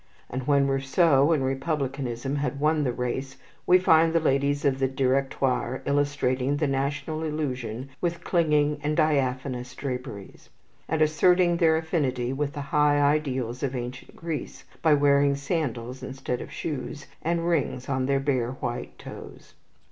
And 0.31 0.47
when 0.47 0.65
Rousseau 0.65 1.31
and 1.31 1.45
republicanism 1.45 2.37
had 2.37 2.59
won 2.59 2.83
the 2.83 2.91
race, 2.91 3.37
we 3.67 3.77
find 3.77 4.13
the 4.13 4.19
ladies 4.19 4.65
of 4.65 4.79
the 4.79 4.87
Directoire 4.87 5.83
illustrating 5.85 6.57
the 6.57 6.65
national 6.65 7.21
illusions 7.21 7.87
with 8.01 8.23
clinging 8.23 8.79
and 8.81 8.97
diaphanous 8.97 9.75
draperies; 9.75 10.49
and 10.89 11.03
asserting 11.03 11.57
their 11.57 11.77
affinity 11.77 12.33
with 12.33 12.53
the 12.53 12.61
high 12.61 12.99
ideals 12.99 13.61
of 13.61 13.75
ancient 13.75 14.15
Greece 14.15 14.63
by 14.81 14.95
wearing 14.95 15.35
sandals 15.35 16.01
instead 16.01 16.41
of 16.41 16.51
shoes, 16.51 17.05
and 17.21 17.47
rings 17.47 17.87
on 17.87 18.07
their 18.07 18.19
bare 18.19 18.53
white 18.53 18.97
toes. 18.97 19.53